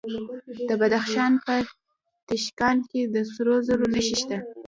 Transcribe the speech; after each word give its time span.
د 0.67 0.69
بدخشان 0.81 1.33
په 1.45 1.53
تیشکان 2.27 2.77
کې 2.89 3.01
د 3.13 3.15
سرو 3.33 3.55
زرو 3.67 3.85
نښې 3.93 4.15
شته. 4.21 4.37